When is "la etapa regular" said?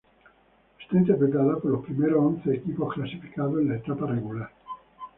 3.69-4.49